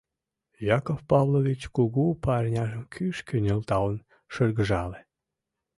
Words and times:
—Яков 0.77 0.99
Павлович 1.11 1.61
кугу 1.75 2.05
парняжым 2.23 2.83
кӱшкӧ 2.93 3.35
нӧлталын 3.45 3.99
шыргыжале. 4.33 4.99